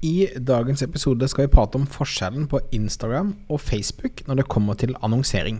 I 0.00 0.30
dagens 0.32 0.80
episode 0.80 1.26
skal 1.28 1.44
vi 1.44 1.52
prate 1.52 1.76
om 1.76 1.84
forskjellen 1.84 2.46
på 2.48 2.62
Instagram 2.72 3.34
og 3.52 3.60
Facebook 3.60 4.22
når 4.24 4.38
det 4.38 4.46
kommer 4.48 4.78
til 4.80 4.94
annonsering. 5.04 5.58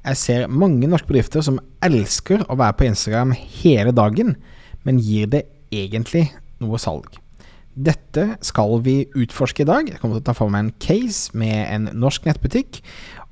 Jeg 0.00 0.18
ser 0.18 0.50
mange 0.50 0.88
norske 0.90 1.06
bedrifter 1.06 1.44
som 1.44 1.60
elsker 1.84 2.42
å 2.50 2.56
være 2.58 2.74
på 2.80 2.88
Instagram 2.88 3.34
hele 3.36 3.92
dagen, 3.94 4.34
men 4.82 4.98
gir 4.98 5.30
det 5.30 5.44
egentlig 5.70 6.32
noe 6.58 6.80
salg? 6.82 7.20
Dette 7.70 8.40
skal 8.42 8.80
vi 8.82 9.04
utforske 9.14 9.62
i 9.62 9.68
dag. 9.70 9.86
Jeg 9.86 10.02
kommer 10.02 10.18
til 10.18 10.24
å 10.24 10.28
ta 10.32 10.34
for 10.34 10.50
meg 10.50 10.66
en 10.66 10.74
case 10.82 11.30
med 11.38 11.62
en 11.70 11.88
norsk 11.94 12.26
nettbutikk 12.26 12.82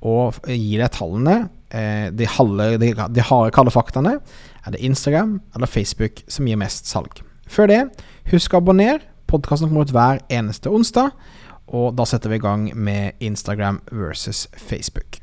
og 0.07 0.39
gi 0.47 0.79
deg 0.79 0.95
tallene, 0.95 1.49
eh, 1.75 2.15
de, 2.15 2.31
halve, 2.39 2.77
de, 2.79 2.95
de 2.95 3.27
harde, 3.27 3.57
kalde 3.59 3.75
faktaene. 3.75 4.21
Er 4.63 4.77
det 4.77 4.87
Instagram 4.87 5.41
eller 5.57 5.67
Facebook 5.67 6.23
som 6.31 6.47
gir 6.47 6.63
mest 6.63 6.87
salg? 6.87 7.25
Før 7.51 7.73
det, 7.73 7.85
husk 8.31 8.55
å 8.55 8.63
abonnere. 8.63 9.03
Podkasten 9.29 9.69
kommer 9.69 9.85
ut 9.85 9.93
hver 9.93 10.23
eneste 10.33 10.71
onsdag, 10.73 11.13
og 11.69 11.93
da 11.99 12.07
setter 12.09 12.33
vi 12.33 12.39
i 12.39 12.43
gang 12.43 12.69
med 12.73 13.21
Instagram 13.21 13.83
versus 13.93 14.47
Facebook. 14.57 15.21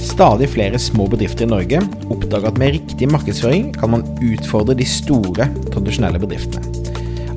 Stadig 0.00 0.48
flere 0.54 0.78
små 0.80 1.08
bedrifter 1.10 1.44
i 1.44 1.50
Norge 1.50 1.82
oppdager 2.06 2.48
at 2.48 2.60
med 2.60 2.76
riktig 2.78 3.10
markedsføring 3.12 3.72
kan 3.76 3.92
man 3.92 4.06
utfordre 4.24 4.76
de 4.78 4.86
store, 4.88 5.50
tradisjonelle 5.74 6.20
bedriftene. 6.22 6.64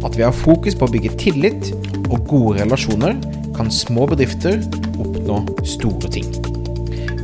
At 0.06 0.16
vi 0.16 0.24
har 0.24 0.36
fokus 0.36 0.78
på 0.78 0.88
å 0.88 0.94
bygge 0.94 1.16
tillit 1.20 1.72
og 2.08 2.28
gode 2.30 2.62
relasjoner, 2.62 3.18
kan 3.58 3.74
små 3.74 4.06
bedrifter 4.08 4.62
oppnå 5.02 5.42
store 5.68 6.12
ting. 6.14 6.30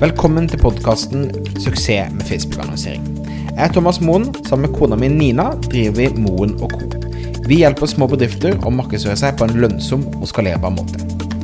Velkommen 0.03 0.49
til 0.49 0.59
podkasten 0.59 1.30
'Suksess 1.55 2.11
med 2.11 2.25
Facebook-annonsering'. 2.27 3.22
Jeg 3.53 3.70
Thomas 3.75 3.99
Moen. 4.02 4.31
Sammen 4.48 4.66
med 4.66 4.77
kona 4.80 4.98
mi 4.98 5.07
Nina 5.13 5.52
driver 5.67 5.99
vi 5.99 6.21
Moen 6.23 6.55
Co. 6.57 6.88
Vi 7.45 7.59
hjelper 7.59 7.89
små 7.91 8.07
bedrifter 8.09 8.55
å 8.66 8.71
markedsføre 8.73 9.17
seg 9.20 9.35
på 9.38 9.45
en 9.45 9.59
lønnsom 9.61 10.05
og 10.17 10.25
skalerbar 10.31 10.73
måte. 10.73 10.97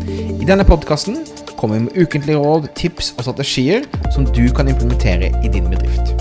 I 0.09 0.47
denne 0.47 0.65
podkasten 0.65 1.19
kommer 1.59 1.77
vi 1.77 1.83
med 1.85 1.99
ukentlige 1.99 2.39
råd, 2.39 2.69
tips 2.79 3.11
og 3.17 3.27
strategier 3.27 3.85
som 4.15 4.25
du 4.25 4.47
kan 4.55 4.71
implementere 4.71 5.29
i 5.43 5.51
din 5.53 5.69
bedrift. 5.69 6.15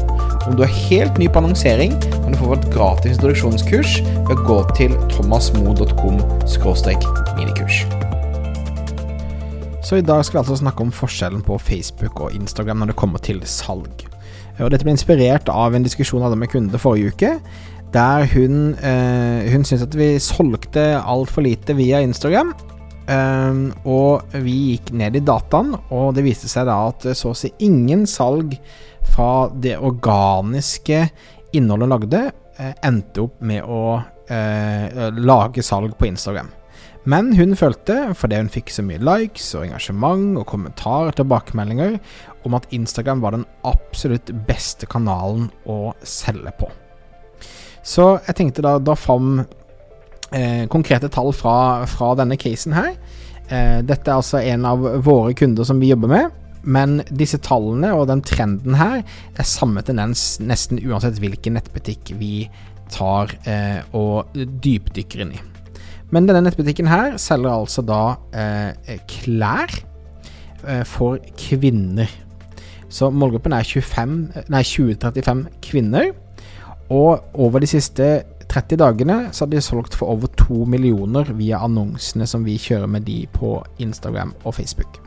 Om 0.48 0.58
du 0.58 0.64
er 0.66 0.76
helt 0.90 1.16
ny 1.20 1.30
på 1.30 1.40
annonsering, 1.40 1.96
kan 2.10 2.34
du 2.34 2.40
få 2.40 2.50
vårt 2.52 2.68
gratis 2.74 3.16
introduksjonskurs 3.16 4.00
ved 4.28 4.34
å 4.34 4.44
gå 4.48 4.58
til 4.76 4.98
thomasmo.com 5.14 6.20
minikurs. 7.38 7.80
Så 9.88 10.02
i 10.02 10.04
dag 10.04 10.20
skal 10.26 10.40
vi 10.40 10.44
altså 10.44 10.60
snakke 10.60 10.84
om 10.84 10.92
forskjellen 10.92 11.44
på 11.46 11.56
Facebook 11.62 12.20
og 12.20 12.36
Instagram 12.36 12.82
når 12.82 12.92
det 12.92 13.00
kommer 13.00 13.24
til 13.24 13.40
salg. 13.48 14.07
Og 14.58 14.72
dette 14.72 14.86
ble 14.86 14.94
inspirert 14.96 15.50
av 15.52 15.74
en 15.74 15.84
diskusjon 15.84 16.20
jeg 16.20 16.28
hadde 16.28 16.40
med 16.40 16.50
kunde 16.52 16.80
forrige 16.82 17.12
uke, 17.14 17.34
der 17.94 18.26
hun, 18.34 18.74
eh, 18.74 19.48
hun 19.52 19.64
syntes 19.64 19.86
at 19.86 19.96
vi 19.96 20.10
solgte 20.20 20.90
altfor 20.98 21.46
lite 21.46 21.76
via 21.78 22.02
Instagram. 22.04 22.52
Um, 23.08 23.70
og 23.88 24.34
vi 24.44 24.74
gikk 24.74 24.90
ned 24.92 25.14
i 25.16 25.22
dataen, 25.24 25.70
og 25.96 26.10
det 26.12 26.26
viste 26.26 26.50
seg 26.50 26.66
da 26.68 26.74
at 26.90 27.06
så 27.16 27.30
å 27.32 27.38
si 27.38 27.48
ingen 27.64 28.02
salg 28.04 28.52
fra 29.14 29.48
det 29.48 29.78
organiske 29.80 31.06
innholdet 31.56 31.88
hun 31.88 31.94
lagde, 31.94 32.22
eh, 32.58 32.74
endte 32.84 33.24
opp 33.24 33.40
med 33.40 33.64
å 33.64 33.96
eh, 34.28 35.08
lage 35.16 35.64
salg 35.64 35.96
på 35.96 36.10
Instagram. 36.10 36.52
Men 37.08 37.30
hun 37.38 37.54
følte, 37.56 38.10
fordi 38.18 38.40
hun 38.42 38.50
fikk 38.52 38.72
så 38.74 38.82
mye 38.84 39.00
likes 39.00 39.46
og 39.56 39.64
engasjement 39.64 40.36
og 40.40 40.48
kommentarer 40.50 41.12
og 41.12 41.16
tilbakemeldinger, 41.16 41.96
om 42.44 42.56
at 42.58 42.68
Instagram 42.74 43.22
var 43.24 43.36
den 43.36 43.46
absolutt 43.68 44.32
beste 44.48 44.88
kanalen 44.90 45.48
å 45.64 45.94
selge 46.04 46.52
på. 46.60 46.68
Så 47.86 48.10
jeg 48.26 48.36
tenkte 48.36 48.64
da, 48.66 48.76
da 48.82 48.96
fram 48.98 49.38
eh, 49.40 50.66
konkrete 50.68 51.08
tall 51.12 51.32
fra, 51.32 51.86
fra, 51.88 52.12
denne 52.18 52.36
casen 52.40 52.76
her. 52.76 52.92
Eh, 53.48 53.80
dette 53.88 54.10
er 54.10 54.18
altså 54.18 54.42
en 54.42 54.68
av 54.68 54.84
våre 55.06 55.32
kunder 55.38 55.64
som 55.64 55.80
vi 55.80 55.94
jobber 55.94 56.12
med. 56.12 56.40
Men 56.68 56.98
disse 57.08 57.40
tallene 57.40 57.94
og 57.96 58.08
den 58.10 58.20
trenden 58.26 58.76
her 58.76 59.00
er 59.00 59.48
samme 59.48 59.80
tendens 59.86 60.34
nesten 60.42 60.82
uansett 60.82 61.22
hvilken 61.22 61.56
nettbutikk 61.56 62.12
vi 62.20 62.50
tar 62.92 63.32
eh, 63.48 63.80
og 63.96 64.36
dypdykker 64.36 65.24
inn 65.24 65.38
i. 65.38 65.46
Men 66.14 66.28
denne 66.28 66.40
nettbutikken 66.46 66.88
her 66.88 67.18
selger 67.20 67.52
altså 67.52 67.82
da 67.84 68.02
eh, 68.32 68.96
klær 69.10 69.68
eh, 70.64 70.84
for 70.88 71.18
kvinner. 71.36 72.08
Så 72.88 73.10
målgruppen 73.12 73.52
er 73.52 73.66
20-35 73.68 75.44
kvinner. 75.64 76.12
Og 76.88 77.20
over 77.36 77.60
de 77.60 77.68
siste 77.68 78.22
30 78.48 78.80
dagene 78.80 79.18
så 79.32 79.44
har 79.44 79.52
de 79.52 79.60
solgt 79.60 79.94
for 79.98 80.08
over 80.14 80.30
2 80.40 80.64
millioner 80.72 81.28
via 81.36 81.60
annonsene 81.64 82.26
som 82.26 82.46
vi 82.48 82.56
kjører 82.56 82.88
med 82.88 83.04
de 83.04 83.26
på 83.32 83.58
Instagram 83.78 84.32
og 84.44 84.54
Facebook. 84.56 85.02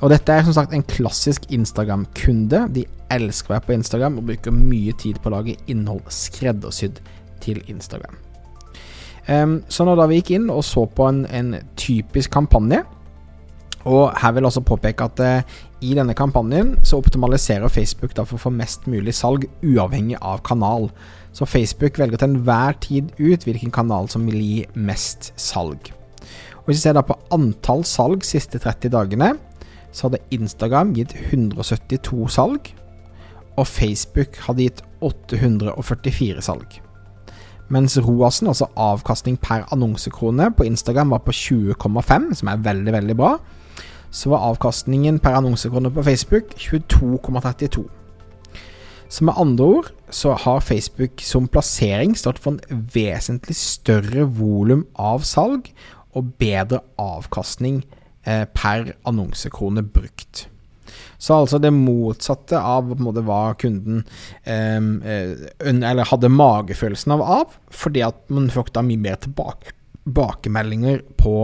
Og 0.00 0.12
dette 0.12 0.32
er 0.32 0.44
som 0.44 0.56
sagt 0.56 0.74
en 0.76 0.84
klassisk 0.84 1.46
Instagram-kunde. 1.52 2.66
De 2.72 2.84
elsker 3.12 3.52
å 3.52 3.56
være 3.56 3.68
på 3.68 3.76
Instagram 3.76 4.18
og 4.20 4.28
bruker 4.32 4.52
mye 4.52 4.92
tid 5.00 5.20
på 5.20 5.30
å 5.30 5.36
lage 5.38 5.56
innhold 5.72 6.04
skreddersydd 6.12 7.00
til 7.44 7.62
Instagram. 7.72 8.25
Um, 9.26 9.58
så 9.68 9.86
da 9.88 10.06
vi 10.06 10.20
gikk 10.20 10.36
inn 10.36 10.50
og 10.54 10.62
så 10.64 10.84
på 10.86 11.08
en, 11.08 11.24
en 11.26 11.56
typisk 11.78 12.30
kampanje, 12.30 12.84
og 13.86 14.10
her 14.18 14.32
vil 14.34 14.42
jeg 14.42 14.50
også 14.50 14.62
påpeke 14.66 15.06
at 15.06 15.20
uh, 15.22 15.56
i 15.84 15.92
denne 15.94 16.14
kampanjen 16.18 16.72
så 16.86 16.98
optimaliserer 16.98 17.70
Facebook 17.70 18.16
da 18.16 18.24
for 18.26 18.38
å 18.38 18.44
få 18.46 18.50
mest 18.54 18.88
mulig 18.90 19.14
salg 19.14 19.46
uavhengig 19.62 20.18
av 20.18 20.42
kanal. 20.46 20.88
Så 21.36 21.46
Facebook 21.46 21.98
velger 22.00 22.18
til 22.18 22.32
enhver 22.32 22.78
tid 22.82 23.12
ut 23.18 23.46
hvilken 23.46 23.74
kanal 23.74 24.08
som 24.10 24.26
vil 24.26 24.40
gi 24.40 24.64
mest 24.74 25.30
salg. 25.38 25.92
Og 26.64 26.72
Hvis 26.72 26.80
vi 26.80 26.86
ser 26.88 26.96
da 26.98 27.04
på 27.06 27.18
antall 27.34 27.84
salg 27.86 28.26
siste 28.26 28.58
30 28.58 28.90
dagene, 28.94 29.34
så 29.94 30.08
hadde 30.08 30.24
Instagram 30.34 30.90
gitt 30.96 31.14
172 31.14 32.26
salg, 32.34 32.72
og 33.56 33.66
Facebook 33.70 34.40
hadde 34.48 34.66
gitt 34.66 34.82
844 35.00 36.42
salg. 36.42 36.80
Mens 37.68 37.98
ROASen, 37.98 38.46
altså 38.46 38.68
avkastning 38.78 39.38
per 39.42 39.66
annonsekrone, 39.74 40.52
på 40.54 40.66
Instagram 40.68 41.10
var 41.10 41.24
på 41.26 41.34
20,5, 41.34 42.34
som 42.38 42.48
er 42.48 42.62
veldig, 42.62 42.92
veldig 42.92 43.16
bra. 43.18 43.36
Så 44.10 44.30
var 44.30 44.44
avkastningen 44.52 45.18
per 45.18 45.34
annonsekrone 45.40 45.90
på 45.90 46.04
Facebook 46.06 46.54
22,32. 46.54 47.84
Så 49.08 49.24
med 49.24 49.34
andre 49.36 49.64
ord 49.64 49.90
så 50.10 50.32
har 50.32 50.60
Facebook 50.60 51.22
som 51.22 51.48
plassering 51.48 52.16
stått 52.18 52.38
for 52.42 52.56
en 52.56 52.86
vesentlig 52.94 53.56
større 53.58 54.26
volum 54.38 54.86
av 54.98 55.22
salg 55.26 55.70
og 56.16 56.34
bedre 56.40 56.80
avkastning 56.98 57.82
eh, 58.26 58.46
per 58.54 58.94
annonsekrone 59.06 59.82
brukt. 59.82 60.46
Så 61.18 61.40
altså 61.40 61.60
det 61.62 61.72
motsatte 61.74 62.60
av 62.60 62.94
måte, 63.00 63.24
hva 63.26 63.54
kunden 63.60 64.04
eh, 64.44 66.04
hadde 66.10 66.32
magefølelsen 66.32 67.16
av, 67.16 67.22
av 67.22 67.60
fordi 67.74 68.04
at 68.06 68.18
man 68.32 68.50
fikk 68.52 68.72
da 68.76 68.84
mye 68.86 69.02
mer 69.02 69.20
tilbakemeldinger 69.24 71.04
på, 71.20 71.36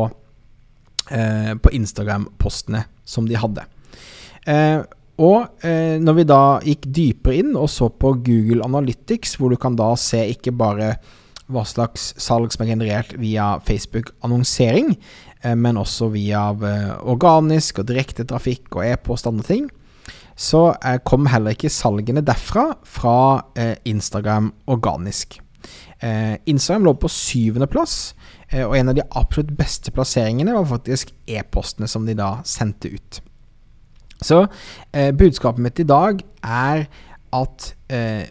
eh, 1.11 1.55
på 1.55 1.77
Instagram-postene 1.79 2.85
som 3.05 3.29
de 3.29 3.39
hadde. 3.39 3.67
Eh, 4.49 4.83
og 5.23 5.65
eh, 5.67 5.99
når 6.03 6.17
vi 6.17 6.29
da 6.29 6.43
gikk 6.65 6.87
dypere 6.89 7.41
inn 7.43 7.57
og 7.59 7.69
så 7.71 7.91
på 7.93 8.15
Google 8.25 8.65
Analytics, 8.65 9.37
hvor 9.39 9.53
du 9.53 9.59
kan 9.61 9.77
da 9.79 9.93
se 10.01 10.25
ikke 10.33 10.55
bare 10.57 10.95
hva 11.53 11.65
slags 11.69 12.13
salg 12.23 12.55
som 12.55 12.65
er 12.65 12.73
generert 12.73 13.13
via 13.21 13.59
Facebook-annonsering, 13.67 14.95
men 15.59 15.79
også 15.81 16.11
via 16.15 16.49
eh, 16.55 16.91
organisk 17.11 17.83
og 17.83 17.89
direkte 17.91 18.27
trafikk 18.29 18.77
og 18.77 18.87
e-post 18.87 19.27
og 19.27 19.37
andre 19.37 19.49
ting, 19.49 19.71
så 20.39 20.73
eh, 20.79 20.99
kom 21.05 21.29
heller 21.31 21.57
ikke 21.57 21.73
salgene 21.73 22.25
derfra 22.25 22.73
fra 22.89 23.17
Instagram 23.89 24.53
organisk. 24.73 25.41
Instagram 26.03 26.89
lå 26.89 26.93
på 26.99 27.09
syvendeplass, 27.15 27.93
og 28.67 28.73
en 28.75 28.91
av 28.91 28.97
de 28.99 29.05
absolutt 29.15 29.53
beste 29.55 29.93
plasseringene 29.95 30.57
var 30.57 30.67
faktisk 30.67 31.13
e-postene 31.31 31.87
som 31.87 32.09
de 32.09 32.17
da 32.19 32.33
sendte 32.49 32.91
ut. 32.91 33.21
Så 34.19 34.41
budskapet 34.91 35.63
mitt 35.63 35.79
i 35.79 35.87
dag 35.87 36.25
er 36.43 36.89
at 37.39 37.69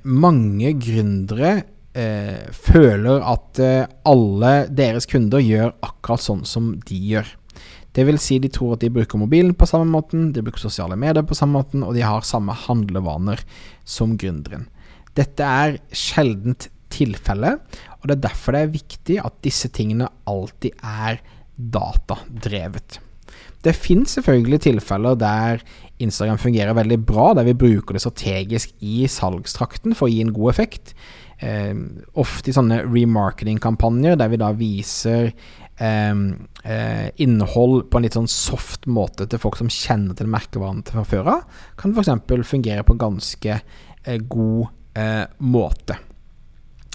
mange 0.04 0.74
gründere 0.84 1.54
eh, 1.98 2.48
føler 2.56 3.24
at 3.28 3.62
eh, 3.62 3.86
alle 4.08 4.54
deres 4.72 5.08
kunder 5.10 5.44
gjør 5.44 5.74
akkurat 5.84 6.24
sånn 6.24 6.44
som 6.48 6.74
de 6.88 7.00
gjør. 7.12 7.30
Det 7.92 8.06
vil 8.08 8.20
si, 8.24 8.38
de 8.40 8.52
tror 8.52 8.78
at 8.78 8.84
de 8.86 8.92
bruker 8.94 9.20
mobilen 9.20 9.54
på 9.58 9.68
samme 9.68 9.90
måten, 9.92 10.30
de 10.32 10.44
bruker 10.46 10.64
sosiale 10.64 10.96
medier 11.00 11.26
på 11.28 11.36
samme 11.36 11.60
måten, 11.60 11.84
og 11.84 11.96
de 11.98 12.06
har 12.08 12.24
samme 12.28 12.56
handlevaner 12.56 13.44
som 13.84 14.16
gründeren. 14.20 14.70
Dette 15.18 15.44
er 15.44 15.80
sjeldent 15.92 16.70
tilfelle, 16.92 17.58
og 18.00 18.08
det 18.08 18.18
er 18.18 18.26
derfor 18.30 18.56
det 18.56 18.64
er 18.64 18.76
viktig 18.78 19.20
at 19.24 19.40
disse 19.44 19.72
tingene 19.76 20.08
alltid 20.30 20.76
er 20.80 21.20
datadrevet. 21.56 23.02
Det 23.62 23.76
finnes 23.78 24.16
selvfølgelig 24.18 24.64
tilfeller 24.64 25.18
der 25.20 25.62
Instagram 26.02 26.40
fungerer 26.42 26.74
veldig 26.74 26.98
bra, 27.06 27.28
der 27.38 27.46
vi 27.46 27.54
bruker 27.54 27.94
det 27.94 28.02
strategisk 28.02 28.72
i 28.82 29.04
salgstrakten 29.12 29.94
for 29.94 30.08
å 30.08 30.14
gi 30.14 30.24
en 30.24 30.34
god 30.34 30.56
effekt. 30.56 30.96
Eh, 31.42 31.74
ofte 32.22 32.52
i 32.52 32.56
sånne 32.56 32.84
remarketing-kampanjer 32.86 34.20
der 34.20 34.32
vi 34.32 34.40
da 34.42 34.52
viser 34.58 35.32
eh, 35.82 36.22
eh, 36.64 37.08
innhold 37.26 37.90
på 37.90 38.00
en 38.00 38.06
litt 38.06 38.18
sånn 38.20 38.30
soft 38.32 38.88
måte 38.88 39.28
til 39.30 39.42
folk 39.42 39.60
som 39.60 39.72
kjenner 39.72 40.18
til 40.18 40.32
merkevaren 40.32 40.86
fra 40.88 41.06
før 41.08 41.34
av, 41.38 41.66
kan 41.80 41.96
f.eks. 41.96 42.46
fungere 42.48 42.86
på 42.86 42.96
en 42.96 43.04
ganske 43.08 43.58
eh, 43.58 44.24
god 44.30 44.72
eh, 44.98 45.26
måte. 45.40 46.00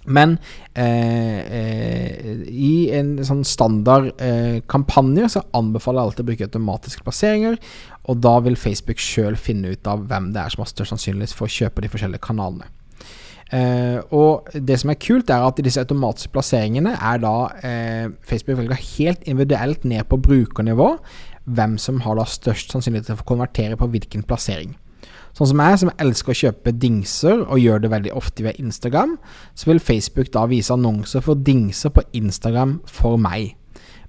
Men 0.07 0.37
eh, 0.79 2.47
i 2.47 2.91
en 2.95 3.17
sånn 3.27 3.43
standard 3.47 4.13
eh, 4.23 4.63
kampanje 4.71 5.33
så 5.35 5.43
anbefaler 5.59 5.99
jeg 5.99 6.11
alltid 6.11 6.23
å 6.23 6.29
bruke 6.31 6.49
automatiske 6.49 7.07
plasseringer, 7.07 7.59
og 8.07 8.23
da 8.23 8.37
vil 8.47 8.59
Facebook 8.61 9.03
sjøl 9.03 9.39
finne 9.41 9.75
ut 9.75 9.91
av 9.91 10.07
hvem 10.07 10.31
det 10.35 10.45
er 10.45 10.55
som 10.55 10.63
har 10.63 10.71
størst 10.71 10.95
sannsynlighet 10.95 11.35
for 11.35 11.49
å 11.49 11.57
kjøpe 11.57 11.83
de 11.83 11.91
forskjellige 11.91 12.23
kanalene. 12.23 12.71
Uh, 13.47 14.03
og 14.11 14.49
det 14.51 14.81
som 14.81 14.91
er 14.91 14.99
kult, 14.99 15.31
er 15.31 15.45
at 15.47 15.61
disse 15.63 15.83
automatiske 15.83 16.33
plasseringene 16.35 16.97
er 16.97 17.21
da 17.23 17.35
uh, 17.47 18.07
Facebook 18.27 18.59
velger 18.59 18.81
helt 18.97 19.23
individuelt 19.23 19.85
ned 19.87 20.03
på 20.11 20.19
brukernivå 20.19 20.89
hvem 21.47 21.77
som 21.79 22.01
har 22.03 22.19
da 22.19 22.25
størst 22.27 22.75
sannsynlighet 22.75 23.07
til 23.07 23.21
å 23.21 23.29
konvertere 23.29 23.79
på 23.79 23.87
hvilken 23.93 24.25
plassering. 24.27 24.75
Sånn 25.37 25.51
som 25.51 25.61
jeg, 25.61 25.79
som 25.83 25.93
elsker 26.01 26.33
å 26.33 26.39
kjøpe 26.41 26.73
dingser, 26.81 27.43
og 27.45 27.61
gjør 27.61 27.85
det 27.85 27.93
veldig 27.93 28.15
ofte 28.17 28.43
via 28.47 28.57
Instagram, 28.59 29.15
så 29.55 29.69
vil 29.69 29.83
Facebook 29.85 30.33
da 30.35 30.47
vise 30.49 30.73
annonser 30.73 31.23
for 31.23 31.39
dingser 31.39 31.93
på 31.93 32.03
Instagram 32.17 32.79
for 32.89 33.21
meg. 33.21 33.53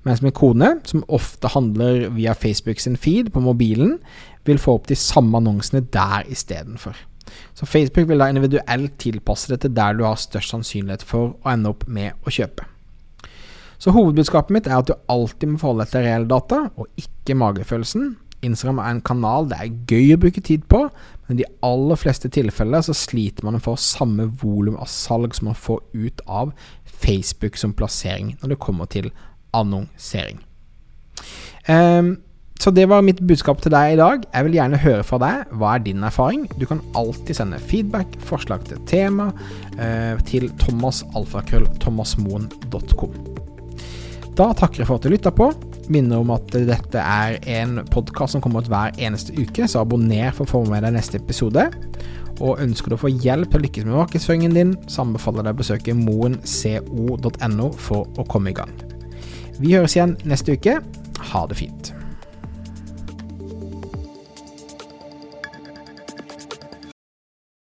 Mens 0.08 0.24
min 0.24 0.32
kone, 0.32 0.78
som 0.88 1.04
ofte 1.12 1.52
handler 1.52 2.08
via 2.16 2.34
Facebook 2.34 2.80
sin 2.80 2.96
feed 2.96 3.34
på 3.36 3.44
mobilen, 3.44 3.98
vil 4.48 4.62
få 4.62 4.78
opp 4.80 4.88
de 4.88 4.96
samme 4.96 5.36
annonsene 5.42 5.84
der 5.92 6.24
istedenfor. 6.32 6.96
Så 7.58 7.68
Facebook 7.70 8.10
vil 8.10 8.22
da 8.22 8.30
individuelt 8.32 8.98
tilpasse 9.02 9.52
det 9.54 9.62
til 9.64 9.76
der 9.78 9.98
du 9.98 10.06
har 10.08 10.20
størst 10.22 10.54
sannsynlighet 10.54 11.06
for 11.08 11.36
å 11.36 11.54
ende 11.54 11.74
opp 11.74 11.88
med 11.88 12.16
å 12.26 12.34
kjøpe. 12.34 12.68
Så 13.78 13.94
hovedbudskapet 13.94 14.54
mitt 14.56 14.70
er 14.70 14.80
at 14.80 14.90
du 14.90 14.96
alltid 15.12 15.52
må 15.52 15.60
forholde 15.62 15.86
deg 15.86 15.94
til 15.94 16.08
reelle 16.08 16.30
data, 16.32 16.64
og 16.78 16.88
ikke 16.98 17.38
magefølelsen. 17.38 18.16
Instagram 18.46 18.80
er 18.82 18.94
en 18.94 19.04
kanal 19.06 19.48
det 19.50 19.58
er 19.62 19.78
gøy 19.90 20.14
å 20.14 20.20
bruke 20.22 20.42
tid 20.46 20.66
på, 20.70 20.84
men 21.28 21.38
i 21.38 21.42
de 21.42 21.50
aller 21.66 22.00
fleste 22.00 22.30
tilfeller 22.34 22.86
så 22.86 22.94
sliter 22.98 23.46
man 23.46 23.62
for 23.64 23.82
samme 23.82 24.28
volum 24.42 24.78
av 24.78 24.90
salg 24.92 25.34
som 25.38 25.50
man 25.50 25.58
får 25.58 25.82
ut 25.94 26.22
av 26.26 26.54
Facebook 26.86 27.58
som 27.58 27.74
plassering 27.78 28.36
når 28.42 28.54
det 28.54 28.62
kommer 28.64 28.90
til 28.94 29.10
annonsering. 29.58 30.40
Um, 31.68 32.18
så 32.58 32.74
det 32.74 32.88
var 32.90 33.06
mitt 33.06 33.22
budskap 33.30 33.62
til 33.62 33.70
deg 33.74 33.94
i 33.94 34.00
dag. 34.00 34.24
Jeg 34.34 34.46
vil 34.48 34.56
gjerne 34.58 34.78
høre 34.82 35.04
fra 35.06 35.18
deg. 35.22 35.36
Hva 35.60 35.68
er 35.76 35.82
din 35.86 36.04
erfaring? 36.04 36.42
Du 36.58 36.66
kan 36.70 36.82
alltid 36.98 37.36
sende 37.38 37.60
feedback, 37.62 38.08
forslag 38.26 38.60
til 38.68 38.78
tema, 38.90 39.26
eh, 39.78 40.16
til 40.26 40.50
thomasalfakrøllthomasmoen.com. 40.64 43.14
Da 44.38 44.54
takker 44.54 44.80
jeg 44.82 44.88
for 44.90 44.96
at 44.98 45.04
du 45.06 45.10
lytta 45.14 45.32
på. 45.34 45.54
Minner 45.90 46.18
om 46.22 46.32
at 46.36 46.48
dette 46.52 47.00
er 47.00 47.40
en 47.58 47.72
podkast 47.94 48.32
som 48.36 48.42
kommer 48.44 48.60
ut 48.62 48.70
hver 48.70 48.92
eneste 49.02 49.32
uke, 49.38 49.68
så 49.70 49.80
abonner 49.82 50.32
for 50.36 50.44
å 50.46 50.52
få 50.52 50.60
med 50.70 50.82
deg 50.86 50.94
neste 50.98 51.16
episode. 51.22 51.64
Og 52.38 52.60
ønsker 52.62 52.88
du 52.90 52.96
å 52.98 53.02
få 53.02 53.10
hjelp 53.10 53.50
til 53.50 53.60
å 53.60 53.64
lykkes 53.66 53.86
med 53.88 53.98
markedsføringen 53.98 54.54
din, 54.58 54.72
så 54.86 55.02
anbefaler 55.06 55.44
jeg 55.48 55.56
å 55.56 55.62
besøke 55.64 55.98
moenco.no 55.98 57.68
for 57.82 58.02
å 58.18 58.24
komme 58.30 58.50
i 58.54 58.58
gang. 58.58 58.74
Vi 59.58 59.74
høres 59.74 59.96
igjen 59.98 60.14
neste 60.28 60.52
uke. 60.54 60.74
Ha 61.32 61.42
det 61.50 61.58
fint. 61.58 61.84